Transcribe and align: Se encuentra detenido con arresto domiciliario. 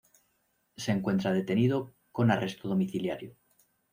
Se 0.77 0.91
encuentra 0.91 1.31
detenido 1.31 1.93
con 2.11 2.31
arresto 2.31 2.67
domiciliario. 2.67 3.35